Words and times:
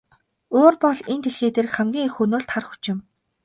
Уур 0.57 0.73
бол 0.83 0.97
энэ 1.13 1.21
дэлхий 1.23 1.51
дээрх 1.53 1.73
хамгийн 1.77 2.07
их 2.09 2.13
хөнөөлт 2.17 2.49
хар 2.53 2.65
хүч 2.67 2.83
юм. 2.93 2.99